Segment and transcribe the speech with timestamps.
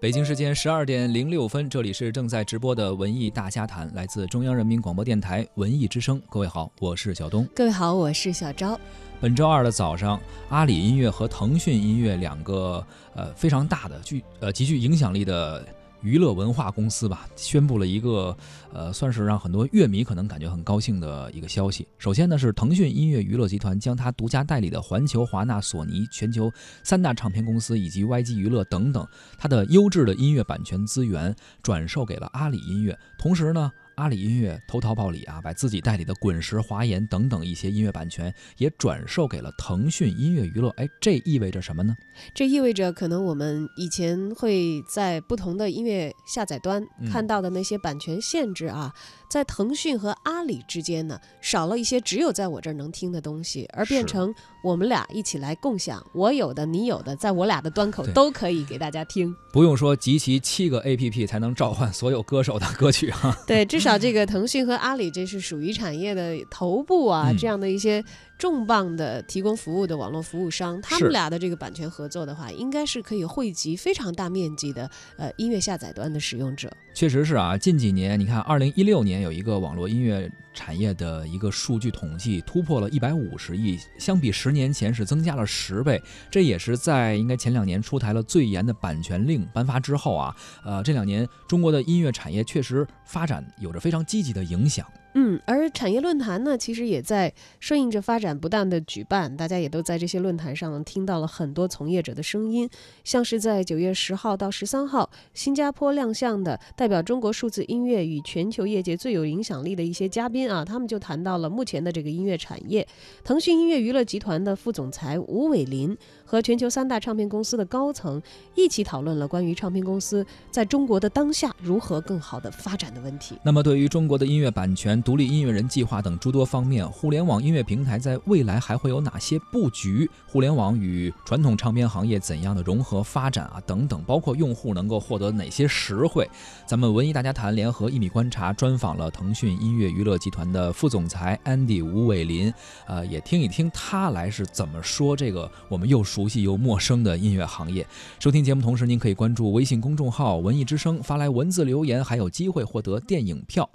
[0.00, 6.18] 北京时间十二点零六分，这里是正在直播的文艺大家谈，来自中央人民广播电台文艺之声。
[6.30, 7.46] 各位好，我是小东。
[7.54, 8.80] 各位好，我是小昭。
[9.20, 10.18] 本周二的早上，
[10.48, 12.82] 阿里音乐和腾讯音乐两个
[13.14, 15.62] 呃非常大的具呃极具影响力的。
[16.02, 18.36] 娱乐文化公司吧，宣布了一个，
[18.72, 21.86] 呃，算是让很多乐迷可能感觉很高兴的一个消息。
[21.98, 26.50] 首先呢，是腾讯音乐娱乐集团将它独家代理的环球、华纳、索尼全球
[26.82, 29.06] 三大唱片公司以及 YG 娱乐等等
[29.38, 33.70] 它的优质的音乐版权资源转售给了阿里音乐，同时呢。
[34.00, 40.70] 阿里音乐投桃报李啊，把自己代理的滚石、华研等等一些音乐版权也转售给了腾讯音乐娱乐。
[40.70, 41.94] 哎，这意味着什么呢？
[42.34, 46.82] 这意味着可能我们以前会在不同的音乐下载端
[47.12, 48.90] 看到的那些版权限制啊，
[49.28, 59.32] 在腾讯和阿里之间呢，少了一些只有在我这儿能听的东西，而变成我们俩一起来共享，我有的你有的，在我俩的端口都可以给大家听。
[59.52, 63.36] 不用说集齐七个 APP 才能召唤所有歌手的 歌曲哈。
[63.46, 64.00] 对，至少。
[64.00, 68.02] 这个腾讯和阿里，这是属于产业的头部啊，这样的一些
[68.40, 76.72] 重磅的提供服务的网络服务商，他们俩的这个版权合作的话，应该是可以汇集非常大面积的呃音乐下载端的使用者。
[76.94, 86.02] 确实是啊，近几年你看，二零一六年有一个网络音乐产业的一个数据统计，突破了一百五十亿，相比十年前是增加了十倍。
[86.30, 94.86] 这也是在应该前两年出台了最严的版权令颁发之后啊，呃，这两年中国的音乐产业确实发展有着非常积极的影响。
[95.14, 99.36] 嗯，而产业论坛呢，其实也在顺应着发展，不断的举办。
[99.36, 102.68] 大家也都在这些论坛上听到了很多从业者的声音，
[103.02, 112.86] 像是在九月十号到十三号，新加坡亮相的代表中国数字音乐与全球业界最有影响力的一些嘉宾啊，他们就谈到了目前的这个音乐产业。
[113.24, 118.22] 腾讯音乐娱乐集团的副总裁吴伟林和全球三大唱片公司的高层
[118.54, 123.36] 一起讨论了关于唱片公司在中国的当下如何更好的发展的问题。
[123.42, 130.10] 那么，对于中国的音乐版权，独立音乐人计划等诸多方面，互联网音乐平台在未来还会有哪些布局？
[130.26, 133.60] 互联网与传统唱片行业怎样的融合发展啊？
[133.66, 136.28] 等等，包括用户能够获得哪些实惠？
[136.66, 142.52] 咱们文艺大家谈联合一米观察专访了腾讯音乐娱乐集团的副总裁 Andy 吴伟林，
[142.86, 147.86] 呃，也听一听他来是怎么说这个我们又熟悉又陌生的音乐行业。
[148.18, 153.68] 收听节目同时，您可以关注微信公众号“文艺之声”，发来文字留言，还有机会获得电影票。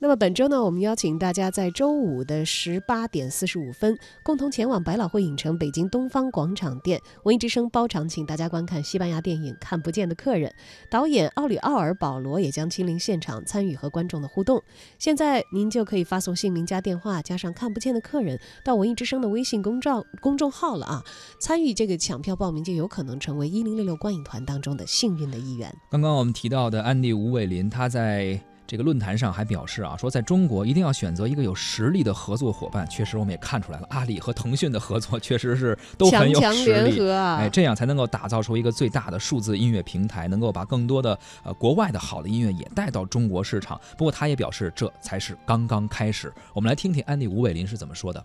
[0.00, 10.50] 那么本周呢，我们邀请大家在周五的十八点四十五分，共同前往百老汇影城北京东方广场店，文艺之声包场，请大家观看西班牙电影《看不见的客人》，
[10.88, 14.62] 导演奥里奥尔·保罗也将亲临现场参与和观众的互动。
[15.00, 21.04] 现在您就可以发送姓名加电话加上《看不见的客人》到文艺之声的微信公众公众号了啊！
[21.40, 25.74] 参与这个抢票报名，就有可能成为一零六六观影团当中的幸运的一员。
[25.90, 28.40] 刚刚我们提到的安迪吴伟林，他在。
[28.68, 32.86] 这个论坛上还表示啊，说在中国一定要选择一个有实力的合作伙伴。
[32.86, 43.80] 确实，我们也看出来了，阿里和腾讯的合作确实是都很有实力，哎，这样才能够打造出一个最大的数字音乐平台，能够把更多的呃国外的好的音乐也带到中国市场。
[43.96, 46.30] 不过，他也表示这才是刚刚开始。
[46.52, 48.22] 我们来听听安迪吴伟林是怎么说的：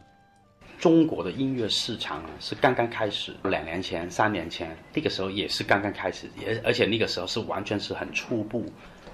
[0.78, 8.66] 中国的音乐市场是刚刚开始，两年前、三年前那个时候也是刚刚开始，也而且那个时候是完全是很初步，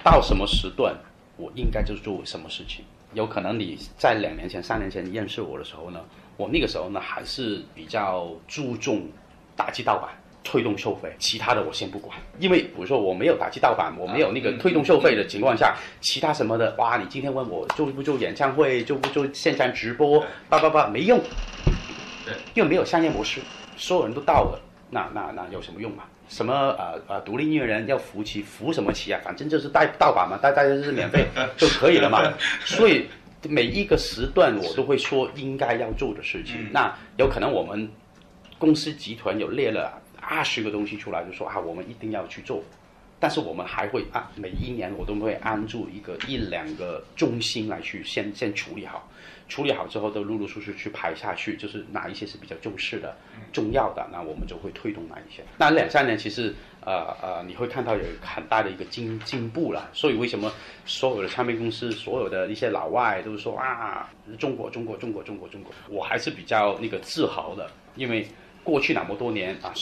[0.04, 0.96] 到什么时段？
[1.40, 2.84] 我应该就是做什么事情？
[3.14, 6.00] 有可能你在两年前、三年前认识我的时候呢，
[6.38, 9.08] 我那个时候呢还是比较注重
[9.56, 10.12] 打击盗版、
[10.44, 12.16] 推动收费，其他的我先不管。
[12.40, 21.20] 因为比如说我没有打击盗版，我没有那个推动收费的情况下，其他什么的，哇，你今天问我做不做演唱会，做不做现场直播，叭叭叭，没用。
[22.26, 23.42] 对，因为没有商业模式，
[23.76, 24.62] 所有人都到了，
[24.92, 26.04] 那那那有什么用嘛？
[26.30, 29.20] 什么呃呃，独立音乐人要扶旗，扶什么旗啊？
[29.24, 31.26] 反正就是带盗版嘛，带大家就是免费
[31.58, 32.32] 就可以了嘛。
[32.64, 33.08] 所以
[33.50, 36.72] 每一个时段我都会说应该要做的事情。
[36.72, 37.90] 那有可能我们
[38.58, 42.64] 公司集团有列了二十个东西出来，就说啊，我们一定要去做。
[43.20, 49.10] 但是我们还会按，每一年我都会安住一个一两个中心来去先先处理好，
[49.48, 53.16] 处理好之后都陆陆续续去排下去，就是哪一些是比较重视的、
[53.52, 55.44] 重要的，那我们就会推动哪一些。
[55.58, 56.56] 那两三年其实
[56.86, 59.90] 呃呃，你会看到有很大的一个进进步了。
[59.92, 60.50] 所以为什么
[60.86, 68.26] 所有的唱片公司、所有的一些老外都说啊，中国中国中国中国中国，我还是比较那个自豪的，因为
[68.64, 69.74] 过去那么多年啊。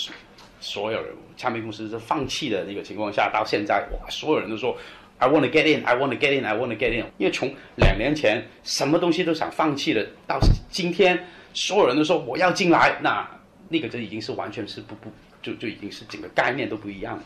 [0.60, 4.78] 所有人唱片公司是放弃的那个情况下，到现在哇，所有人都说
[5.20, 7.06] I want to get in, I want to get in, I want to get in。
[7.18, 10.40] 因为从两年前什么东西都想放弃的，到
[10.70, 13.28] 今天所有人都说我要进来，那
[13.70, 15.12] 那个就已经是完全是不不
[15.42, 17.20] 就就已经是整个概念都不一样。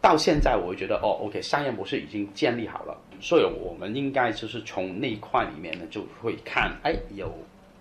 [0.00, 7.32] 到现在我会觉得哦，OK，商业模式已经建立好了，所以我们应该就是从那一块里面呢，就会看，哎，有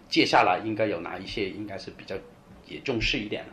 [0.09, 2.15] 接下来应该有哪一些应该是比较
[2.67, 3.49] 也重视一点了。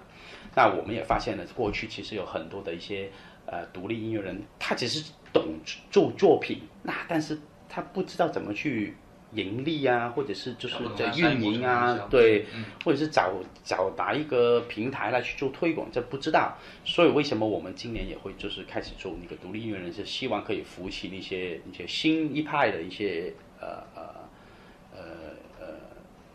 [0.54, 3.10] 那我们也发现了，过去其实有很多的一些
[3.46, 5.58] 呃独立音乐人，他只是懂
[5.90, 8.94] 做作品，那但是他不知道怎么去。
[9.34, 12.46] 盈利啊，或者是就是在运营啊，对，
[12.84, 13.32] 或者是找
[13.64, 16.56] 找哪一个平台来去做推广，这不知道。
[16.84, 24.23] 所以为什么我们今年也会就是开始做那个独立音乐人，是希望可以扶起那些那些新一派的一些呃呃呃呃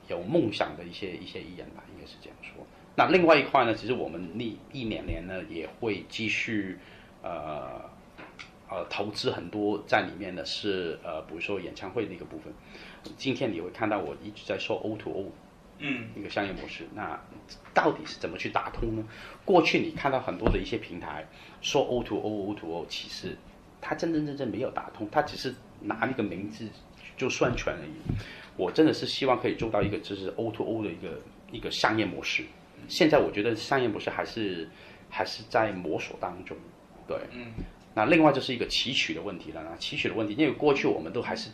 [0.09, 2.65] 有梦想的一些一些艺人吧，应该是这样说。
[2.95, 6.77] 那另外一块呢，其实我们那一两年呢也会继续
[7.23, 7.81] 呃
[8.69, 12.53] 呃投资很多在里面的是呃比如说演唱会那个部分。
[13.15, 15.31] 今天你会看到我一直在说 O to O，
[15.77, 16.85] 嗯，一个商业模式。
[16.93, 17.17] 那
[17.73, 19.07] 到底是怎么去打通呢？
[19.45, 21.25] 过去你看到很多的一些平台
[21.61, 23.37] 说 O to O，O to O，其实
[23.79, 26.67] 它真真正正没有打通，它只是拿那个名字
[27.15, 27.93] 就算全而已。
[28.59, 31.21] 我真的是希望可以做到一个就是 O to O 的一个
[31.51, 32.43] 一个商业模式。
[32.87, 34.69] 现在我觉得商业模式还是
[35.09, 36.57] 还是在摸索当中，
[37.07, 37.53] 对，嗯。
[37.95, 39.63] 那另外就是一个提取的问题了。
[39.63, 41.49] 那提取的问题，因为过去我们都还是。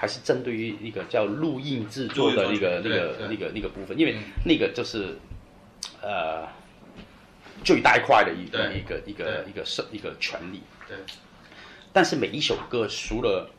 [0.00, 4.14] 还是针对于一个叫录音制作的那个、那个、那个、那个部分，因为
[4.44, 5.18] 那个就是，
[6.00, 6.46] 呃，
[7.64, 10.62] 最大块的一个、一个、一个、一个是一个权利。
[10.86, 10.96] 对。
[11.92, 13.50] 但是每一首歌除了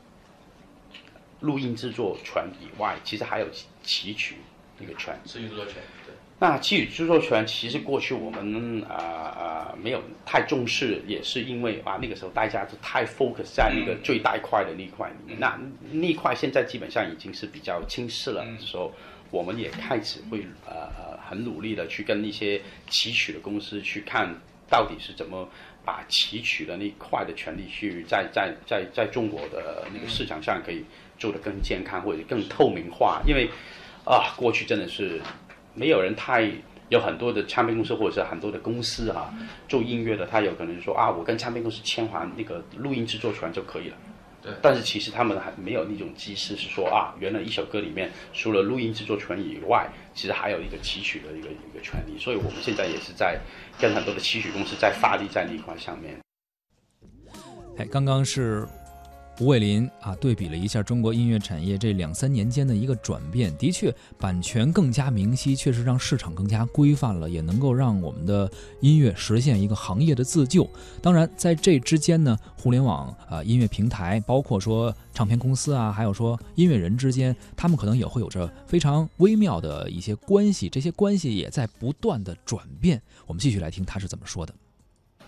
[1.41, 3.47] 录音制作权以外，其实还有
[3.83, 4.35] 词曲
[4.79, 5.17] 那个权。
[5.25, 5.75] 词曲著作权。
[6.05, 15.37] 对那基于著作权，其实过去我们啊啊没有太重视，也是因为啊那个时候大家都太 focus 在那个最大块的那一块里面。
[15.37, 15.59] 那
[15.91, 18.45] 那一块现在基本上已经是比较轻视了。
[18.57, 18.93] 时候，
[19.31, 24.33] 我们也开始会呃呃很努力的去跟一些提取的公司去看
[24.69, 25.47] 到底是怎么
[25.83, 30.85] 把提取的那块的权利去在在在在中国的那个市场上可以
[31.17, 33.21] 做得更健康或者更透明化。
[33.25, 33.49] 因为
[34.05, 35.21] 啊过去真的是。
[35.75, 36.51] 没有人太
[36.89, 39.31] 有很多的唱片公司或者是很多的公司啊，
[39.67, 43.95] 做音乐的，他有可能说啊，我跟唱片公司签完那个录音制作权就可以了。
[44.49, 44.59] 对。
[44.61, 52.17] 但是其实他们还没有那种机制，是说啊，原来一首歌里面除了录音制作权以外，其实还有一个提取的一个一个权利。
[52.19, 53.39] 所以我们现在也是在
[53.79, 56.17] 跟很多的提取公司在发力在那一块上面。
[57.77, 58.67] 哎，刚刚是。
[59.39, 68.51] 吴伟林啊，对比了一下中国音乐产业这两三年间的一个转变，的确，版权更加明晰，确实让市场更加规范了，也能够让我们的
[68.81, 70.69] 音乐实现一个行业的自救。
[71.01, 83.01] 当然，在这之间呢，互联网啊，音乐平台，包括说唱片公司啊，还有说音乐人之间，他们可能也会有着非常微妙的一些关系，这些关系也在不断的转变。
[83.25, 84.53] 我们继续来听他是怎么说的。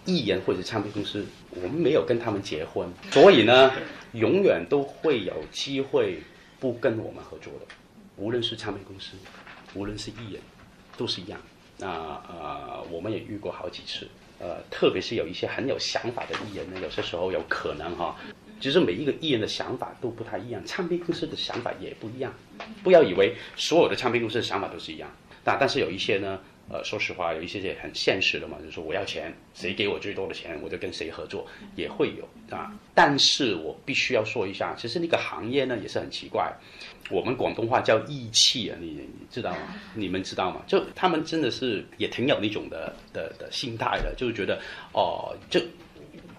[0.05, 3.71] 艺人或者唱片公司，我们没有跟他们结婚，所以呢，
[4.13, 6.19] 永远都会有机会
[6.59, 7.65] 不跟我们合作的。
[8.17, 9.11] 无论是唱片公司，
[9.73, 10.41] 无论是艺人，
[10.97, 11.39] 都是一样。
[11.77, 14.07] 那呃，我们也遇过好几次。
[14.39, 18.15] 呃，特别是有一些很有想法的艺人呢，有些时候有可能哈，
[18.59, 22.33] 其实每一个艺人的想法都不太一样，唱片公司的想法也不一样。
[22.83, 25.09] 不要以为所有的唱片公司的想法都是一样。
[25.43, 26.39] 但但是有一些呢。
[26.69, 32.71] 呃，说实话，有一些也很现实的嘛，就是说我要钱，谁给我最多的钱，我就跟谁合作，也会有啊。
[32.95, 36.49] 但是我必须要说一下，其实那个行业呢也是很奇怪，
[37.09, 39.75] 我们广东话叫义气啊，你你知道吗？
[39.95, 40.61] 你们知道吗？
[40.65, 44.57] 就他们真的是也挺有那种的的的心态的，就是觉得
[44.93, 45.59] 哦，就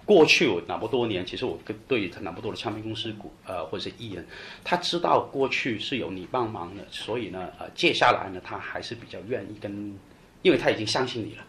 [0.03, 4.25] 过去我那么多年，其实我跟对那么多的唱片公司股呃或者是艺人，
[4.63, 9.95] 他知道过去是有你帮忙的，所以呢呃接下来呢他还是比较愿意跟。
[10.43, 11.43] 因为他已经相信你了，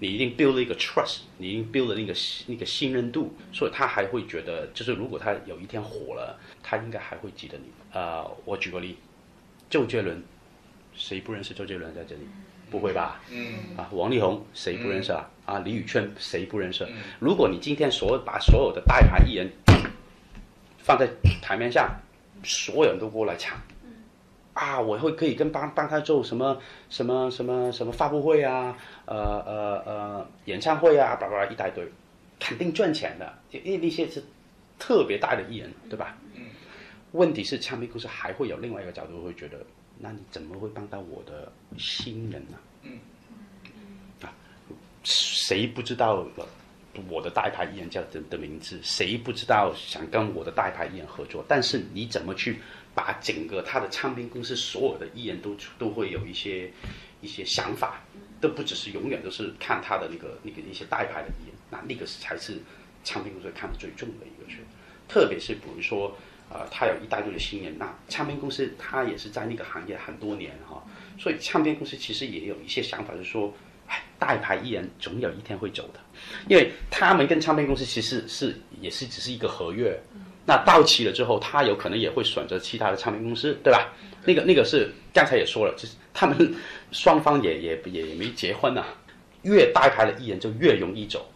[0.00, 2.12] 你一定 build 了一个 trust，你已经 build 了那个
[2.46, 7.64] 那个信任度，所以他还会觉得，就是如果他有一天火了，他应该还会记得你。
[7.92, 8.98] 呃，我举个例，
[9.70, 10.22] 周杰伦，
[10.94, 12.22] 谁不认识周杰伦在这里？
[12.68, 13.20] 不会吧？
[13.30, 13.76] 嗯。
[13.76, 15.30] 啊，王力宏谁不认识啊？
[15.44, 16.84] 啊，李宇春谁不认识？
[17.20, 19.48] 如果你今天所有把所有的大牌艺人
[20.78, 21.08] 放在
[21.40, 21.94] 台面上，
[22.42, 23.56] 所有人都过来抢。
[24.54, 26.58] 啊，我会可以跟帮帮他做什么
[26.90, 31.86] 什么什么什么发布会啊，呃呃呃演唱会啊，叭叭一大堆，
[32.38, 34.22] 肯定赚钱的，因为那些是
[34.78, 36.18] 特别大的艺人，对吧？
[36.34, 36.42] 嗯。
[37.12, 39.64] 问题是唱片公司还会有另外一个角度，会觉得，
[39.98, 42.58] 那你怎么会帮到我的新人呢？
[42.82, 42.98] 嗯。
[44.20, 44.34] 啊，
[45.02, 46.26] 谁不知道
[47.08, 48.78] 我的大牌艺人叫的的名字？
[48.82, 51.42] 谁不知道想跟我的大牌艺人合作？
[51.48, 52.60] 但是你怎么去？
[52.94, 56.70] 把整个他的唱片公司所有的艺人都都会有一些
[57.20, 58.02] 一些想法，
[58.40, 62.58] 都不只是永远都是看他的那个那个一些代牌的艺人，那那个才是
[63.04, 64.58] 唱片公司看的最重的一个事，
[65.08, 66.16] 特别是比如说，
[66.50, 70.84] 呃，他有一大堆的新人，那唱片公司他也是在那个行业很多年哈，
[71.18, 73.54] 所以唱片公司其实也有一些想法，就是说，
[73.86, 76.00] 哎，大牌艺人总有一天会走的，
[76.48, 79.98] 因为他们跟唱片公司其实是也是只是一个合约，
[80.44, 83.92] 那到期了之后，他有可能也会选择其他的唱片公司，对吧？
[84.24, 86.54] 那个那个是刚才也说了，就是他们
[86.90, 88.84] 双方也也也没结婚呐，
[89.42, 91.30] 越大牌的艺人就越容易走。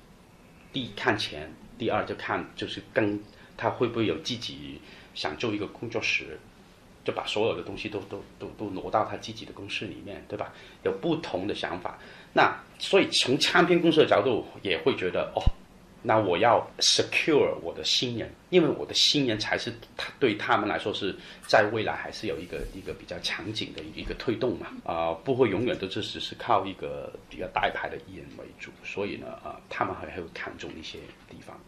[0.73, 3.21] 第一看钱，第二就看就是跟
[3.57, 4.81] 他会不会有自己
[5.15, 6.39] 想做一个工作室，
[7.05, 10.53] 就把所有的东西都都都都挪到他自己的公司里面，对吧？
[10.83, 11.99] 有不同的想法，
[12.33, 15.43] 那所以从唱片公司的角度也会觉得哦。
[16.03, 21.15] 那我要 secure 我的新人，因为我的新人才是他对他们来说是
[21.49, 30.99] 在未来还是有一个一个比较强劲的一个推动嘛，啊，不会永远都只是靠一个比较大牌的艺人为主，所以呢，啊，他们还会看重一些
[31.29, 31.59] 地方。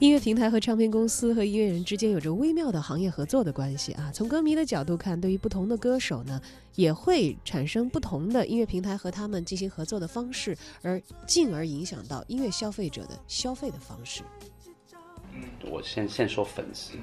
[0.00, 4.10] 音乐平台和唱片公司和音乐人之间有着微妙的行业合作的关系啊。
[4.12, 6.40] 从歌迷的角度看，对于不同的歌手呢，
[6.74, 14.22] 也会产生不同的音乐平台和他们进行合作的方式，而进而影响到音乐消费者的消费的方式。
[15.62, 16.94] 我先先说粉丝，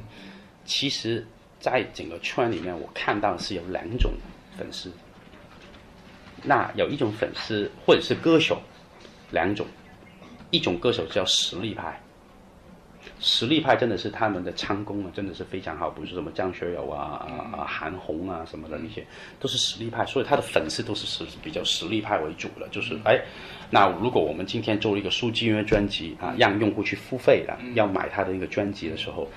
[0.65, 1.25] 其实，
[1.60, 4.12] 在整个圈里面，我看到是有两种
[4.57, 4.91] 粉丝。
[6.43, 8.62] 那有一种粉丝或者是歌手，
[9.31, 9.65] 两种，
[10.51, 12.00] 一种歌手叫实力派。
[13.24, 19.06] 实力派真的是他们的唱功啊，真的是非常好，比如说什么张学友啊、啊啊韩红啊什么的那些，
[19.40, 22.68] 都是实力派，所以他的粉丝都是实比较实力派为主的。
[22.70, 23.22] 就是哎，
[23.70, 29.28] 那如果我们今天做一个数据音乐专辑啊，让用户去付费的，要买他的一个专辑的时候，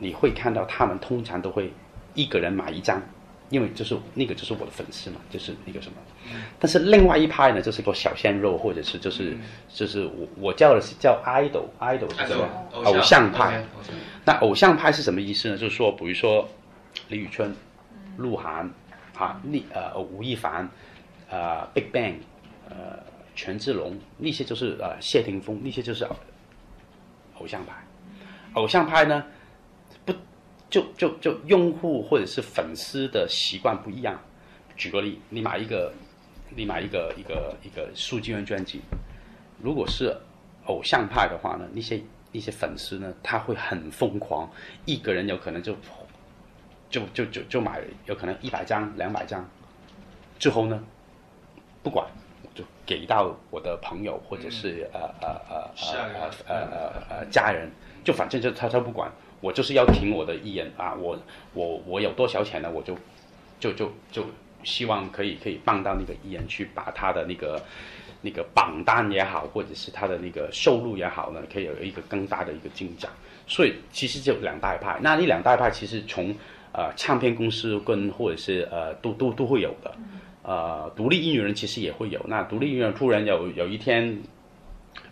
[0.00, 1.72] 你会看到他们通常都会
[2.14, 3.00] 一个人买一张。
[3.50, 5.96] 因为就是那个就是我的粉丝嘛，就是那个什么，
[6.58, 9.36] 但是另外一派呢，就是个小鲜肉，或者是就是
[9.68, 12.48] 就是我我叫的是叫 idol idol 是什么？
[12.72, 13.64] 偶像派。
[14.24, 15.56] 那偶像派是什么意思呢？
[15.56, 16.48] 就是说，比如说
[17.08, 17.54] 李宇春、
[18.16, 18.70] 鹿晗
[19.16, 20.68] 啊，那呃吴亦凡，
[21.30, 22.14] 呃 Big Bang，
[22.68, 22.98] 呃
[23.36, 26.08] 权志龙，那些就是呃谢霆锋，那些就是
[27.38, 27.74] 偶像派。
[28.54, 29.24] 偶像派呢？
[30.74, 34.20] 就就就用户或者是粉丝的习惯不一样。
[34.76, 35.94] 举个例，你买一个，
[36.50, 38.80] 你买一个一个一个数据源专辑，
[39.62, 40.12] 如果是
[40.66, 42.02] 偶像派的话呢，那些
[42.32, 44.50] 那些粉丝呢，他会很疯狂，
[44.84, 45.76] 一个人有可能就
[46.90, 49.48] 就就就就买，有可能一百张两百张，
[50.40, 50.82] 之后呢，
[51.84, 52.04] 不管，
[52.52, 57.70] 就给到我的朋友或者是呃呃呃呃呃呃呃家人，
[58.02, 59.08] 就反正就他他不管。
[59.44, 61.18] 我就是要听我的艺人啊，我
[61.52, 62.70] 我我有多少钱呢？
[62.70, 62.96] 我就
[63.60, 64.24] 就就就
[64.62, 67.62] 希望可以可以帮到那个艺人去把他的那个
[68.22, 73.12] 那个榜单也好，或者是他的那个收入也好呢，可以有一个更大的一个进展。
[73.46, 76.34] 所以其实就两大派，那那两大派其实从
[76.72, 79.94] 呃唱片公司跟或者是呃都都都会有的，
[80.42, 82.18] 呃独立音乐人其实也会有。
[82.26, 84.18] 那独立音乐人突然有有一天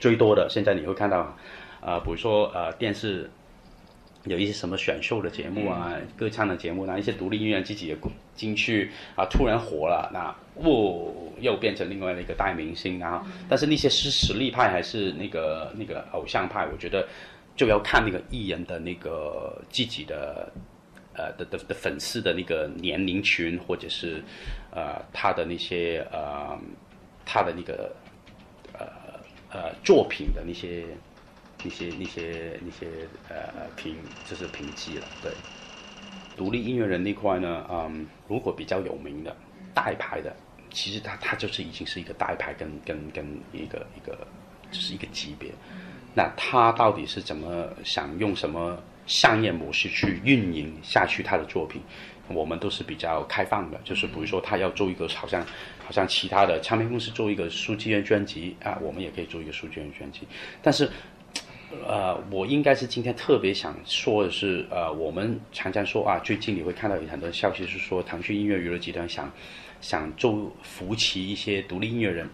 [0.01, 1.37] 最多的，现在你会看到
[1.83, 3.31] 啊，比如说呃电视。
[4.25, 7.97] 有一些什么选秀的节目啊，歌唱的节目啊，一些独立音乐自己也
[8.37, 13.26] 进去啊，突然火了，那哦，又变成另外的一个大明星啊。
[13.49, 17.09] 但是那些是实力派还是那个那个偶像派，我觉得
[17.57, 20.52] 就要看那个艺人的那个自己的
[21.14, 24.23] 呃的的的粉丝的那个年龄群，或者是
[24.71, 26.57] 呃他的那些呃
[27.26, 27.93] 他的那个
[28.79, 28.87] 呃
[29.50, 30.85] 呃作品的那些。
[31.64, 32.88] 一些那些那些
[33.28, 33.97] 呃评
[34.28, 35.31] 就是评级了，对。
[36.35, 39.37] 独立音乐人那块呢，嗯，如果比较有名的
[39.75, 40.35] 大牌的，
[40.71, 44.26] 其实他他就是已经是一个大牌，跟跟跟一个一个
[44.71, 45.50] 就是一个级别。
[46.14, 51.83] 那他到底是怎么想用什么商业模式去运营下去他的作品？
[52.28, 55.45] 我们都是比较开放的，就是比如说他要做一个好像
[55.85, 60.26] 好像其他的唱片公司做一个数据源专辑啊，我们也可以做一个数据源专辑，
[60.62, 60.90] 但是。
[61.87, 69.33] 呃，我应该是今天特别想说的是，呃，我们常常说啊，最近你会看到有很多消息是说，腾讯音乐娱乐集团想
[69.81, 72.29] 想做扶持一些独立音乐人，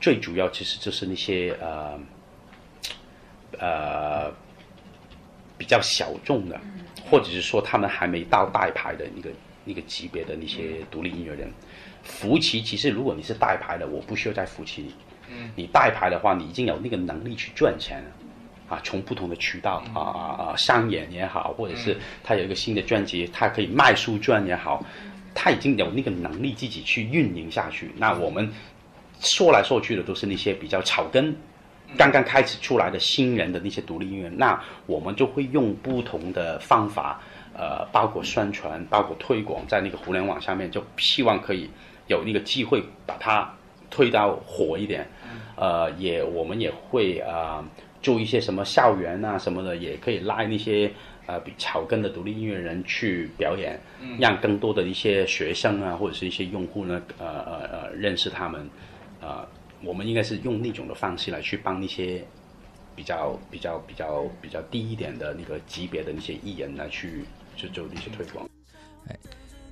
[0.00, 2.00] 最主要其实就是那些呃
[3.58, 4.32] 呃
[5.58, 6.58] 比较小众的，
[7.10, 9.30] 或者是说他们还没到大牌的那个
[9.64, 11.52] 那个级别的那些独立音乐人，
[12.02, 14.94] 扶持其实如果你是大牌的，我不需要再扶持你，
[15.56, 18.10] 你大牌的话，你已经有那个能力去赚钱了。
[18.70, 24.80] 啊，从不同的渠道啊啊啊，商演也好，或者是他有一个新的专辑，他可以卖书赚也好，
[25.34, 27.90] 他已经有那个能力自己去运营下去。
[27.96, 28.48] 那我们
[29.18, 31.36] 说来说去的都是那些比较草根、
[31.98, 37.20] 刚刚开始出来的新人的那些独立音乐，那我们就会用不同的方法，
[37.52, 41.68] 呃，包括宣传、包括推广，在那个互联网上面，就希望可以
[42.06, 43.52] 有那个机会把它
[43.90, 45.04] 推到火一点。
[45.56, 47.64] 呃，也我们也会啊。
[48.02, 50.90] 做一些什么校园啊什么的，也可以拉那些
[51.26, 53.78] 呃比草根的独立音乐人去表演，
[54.18, 58.68] 让更多的一些学生啊或者是一些用户呢，呃呃呃认识他们，
[59.20, 59.46] 呃，
[59.84, 62.24] 我们应该是用那种的方式来去帮那些
[62.96, 68.48] 比较比较比较比较低一点的那个级别的那些艺人来去去做一些推广。
[69.08, 69.16] 哎，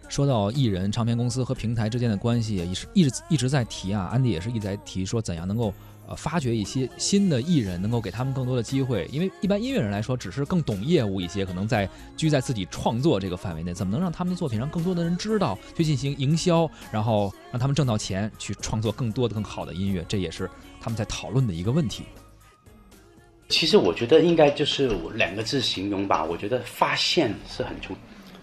[0.08, 5.72] 说到艺人、唱片公司和平台之间的关系，也是一直一直在提啊，安迪也是一直在提说怎样能够。
[6.08, 9.06] 呃，发掘一些新的艺人，能够给他们更多的机会。
[9.12, 11.86] 因为一般音乐人来说，只是更懂业务一些，可能在
[12.16, 20.48] 居在自己创作这个范围内，怎么能让他们的作品让更多的人知道，去进行营销，然后让他们挣到钱，去创作更多的更好的音乐，这也是
[20.80, 22.04] 他们在讨论的一个问题。
[23.50, 27.94] 其实我觉得应该就是两个字形容吧，我觉得发现是很重。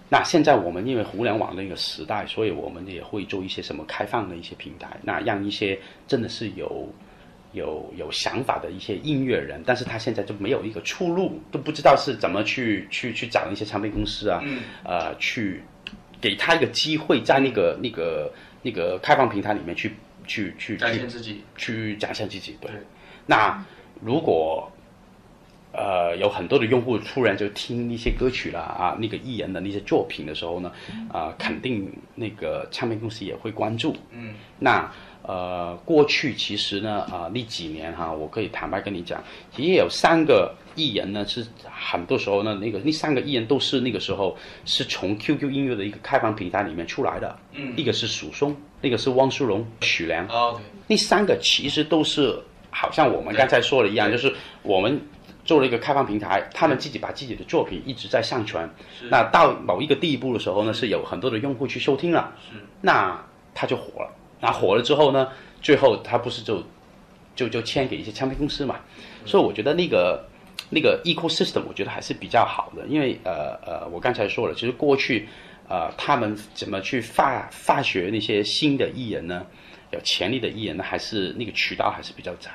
[0.07, 6.87] 那现在我们因为互联网的一个时代，所以我们也会做一些什么开放的一些平台，那让一些真的是有。
[7.55, 14.43] 有有想法的一些音乐人，但是他现在就没有一个出路，都不知道是怎么去去去找一些唱片公司啊，
[14.83, 15.63] 呃，去
[16.19, 18.31] 给他一个机会，在那个那个
[18.61, 19.93] 那个开放平台里面去
[20.27, 22.57] 去去展现自己，去展现自己。
[22.59, 22.69] 对，
[23.25, 23.65] 那
[24.01, 24.71] 如果
[25.71, 30.71] 呃有很多的用户突然就听一些歌曲了啊，那个艺人的那些作品的时候呢，
[31.11, 33.95] 啊，肯定那个唱片公司也会关注。
[34.11, 34.91] 嗯，那。
[35.27, 39.23] 呃，过去其实呢，啊，那几年哈，我可以坦白跟你讲，
[39.55, 47.35] 其实有三个艺人呢，是很多时候呢，那个那三个艺人都是那个时候是从 QQ 音乐的一个开放平台里面出来的。
[47.53, 50.27] 嗯，一个是蜀松，那个是汪苏泷、许良。
[50.27, 52.37] 哦，那三个其实都是
[52.69, 55.01] 好像我们刚才说的一样，就是我们
[55.43, 58.69] 做了一个开放平台，他们自己把自己的作品一直在上传。
[59.09, 62.31] 那到某一个地步的时候呢，是有很多的用户去收听了。
[62.51, 62.57] 是。
[62.81, 63.19] 那
[63.55, 64.11] 他就火了。
[64.45, 65.27] 那火了之后呢？
[65.61, 66.63] 最后他不是就
[67.35, 68.75] 就就签给一些唱片公司嘛？
[69.25, 70.23] 所以我觉得那个
[70.69, 75.27] 那个 ecosystem 我觉得还是比较好的，因为呃呃，我刚才说了，其实过去
[75.67, 79.45] 呃他们怎么去发发掘那些新的艺人呢？
[79.91, 82.51] 有潜力的艺人呢，还是那个渠道还是比较窄。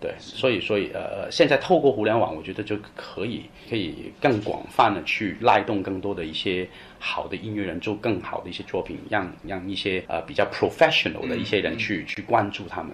[0.00, 12.92] 对，所以所以呃，现在透过互联网，我觉得就可以可以更广泛的去拉动更多的一些好的音乐人做更好的一些作品，让让一些呃比较 professional 的一些人去去关注他们。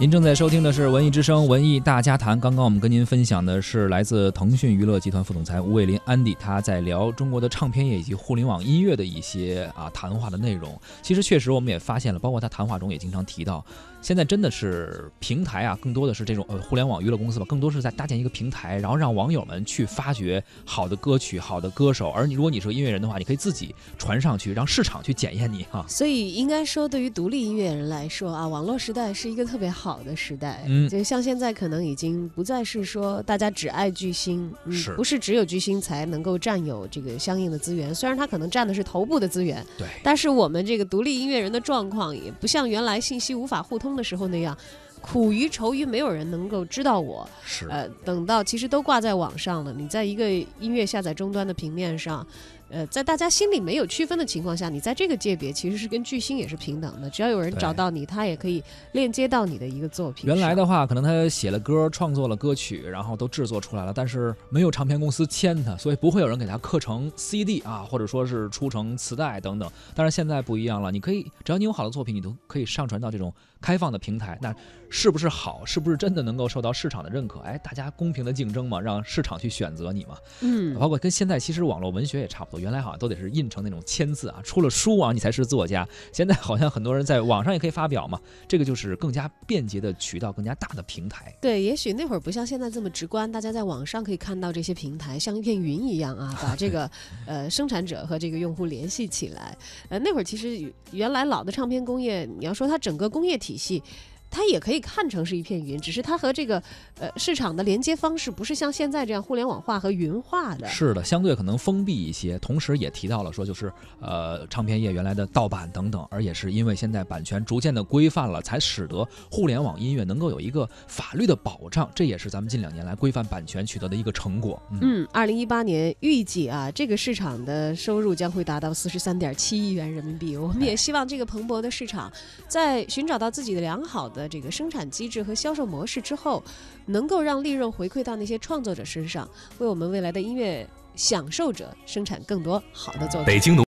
[0.00, 2.38] 您正在收听的是《文艺之声·文艺大家谈》。
[2.40, 10.80] 刚刚我们跟您分享的是来自腾讯娱乐集团副总裁吴伟林安迪，他在聊中国的唱片业以及互联网音乐的一些啊谈话的内容。
[11.02, 13.66] 其实确实我们也发现了，包括他谈话中也经常提到。
[14.00, 22.10] 现在真的是平台啊，更多的是这种呃互联网娱乐公司吧，更多是在搭建一个平台，然后让网友们去发掘好的歌曲、好的歌手。
[22.10, 25.84] 而你如果你是音乐人的话，你可以自己传上去，让市场去检验你哈。
[25.90, 30.64] 所以应该说，对于独立音乐人来说啊，网络时代是一个特别好的时代。
[30.68, 37.92] 嗯，就像现在可能已经不再是说大家只爱巨星，是不是只有巨星才能够占有这个相应的资源？
[37.92, 43.87] 虽然他可能占的是头部的资源，对，但是我们这个独立音乐人的状况也不像原来信息无法互通。
[43.96, 44.56] 的时候那样，
[45.00, 52.26] 苦于愁于没有人能够知道我，是呃，等到其实都挂在网上了，你在一个音乐下载终端的平面上。
[52.70, 57.08] 呃，在大家心里没有区分的情况下，你在这个界别其实是跟巨星也是平等的。
[57.08, 60.26] 只要有人找到你，他也可以链接到你的一个作品。
[60.26, 69.70] 原来的话，可能他写了歌，创作了歌曲，然后都制作出来了，但是没有唱片公司签他，所以不会有人给他刻成 CD 啊，或者说是出成磁带等等。
[69.94, 74.38] 但是现在不一样了，你可以只要你有好的作品，你都可以上传到这种开放的平台。
[74.42, 74.54] 那
[74.90, 75.64] 是不是好？
[75.64, 77.40] 是不是真的能够受到市场的认可？
[77.40, 80.16] 哎，大家公平的竞争嘛，让市场去选择你嘛。
[80.40, 82.60] 嗯，包括跟现在其实网络文学也差不多。
[82.60, 85.86] 原来好像都得是印成那种签字啊，出了书啊你才是作家。
[86.12, 91.34] 现在好像很多人在网上也可以发表嘛，这个就是更加便捷的渠道，更加大的平台。
[91.40, 96.90] 对，也许那会儿不像现在这么直观，大家在网上可以看到这些平台像一片云一样啊，把这个
[97.26, 99.56] 呃生产者和这个用户联系起来。
[99.90, 103.82] 呃，那会儿其实原来老的唱片工业，你要说它整个工业体系。
[104.30, 106.62] 它也可以看成是一片云，只是它和这个
[106.98, 110.68] 呃市场的连接方式不是像现在这样互联网化和云化的。
[110.68, 112.38] 是的，相对可能封闭一些。
[112.38, 121.90] 同时也提到了说，就是呃，唱片业原来的盗版等等，而也是因为现在版权逐渐的规范了，才使得互联网音乐能够有一个法律的保障。
[121.94, 124.60] 这也是咱们近两年来规范版权取得的一个成果。
[124.80, 130.36] 嗯，二零一八年预计啊，这个市场的收入将会达到四十三点七亿元人民币。
[130.36, 132.10] 我们也希望这个蓬勃的市场，
[132.46, 136.42] 在寻找到自己的良好的的这个生产机制和销售模式之后，
[136.84, 139.26] 能够让利润回馈到那些创作者身上，
[139.58, 143.26] 为我们未来的音乐享受者生产更多好的作品。
[143.26, 143.56] 北京。